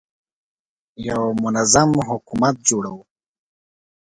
یو 1.07 1.23
منظم 1.43 1.89
حکومت 2.09 2.55
جوړوو. 2.67 3.01